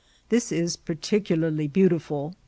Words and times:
This 0.29 0.51
is 0.51 0.77
particularly 0.77 1.67
beautiful. 1.67 2.33